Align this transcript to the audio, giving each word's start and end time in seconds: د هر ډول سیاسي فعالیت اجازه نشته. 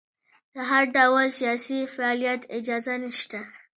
د 0.53 0.55
هر 0.69 0.83
ډول 0.95 1.25
سیاسي 1.39 1.79
فعالیت 1.95 2.41
اجازه 2.57 2.93
نشته. 3.03 3.39